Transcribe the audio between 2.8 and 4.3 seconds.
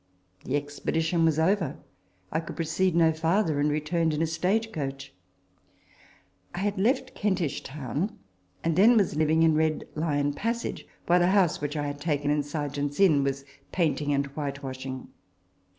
no farther, and returned in a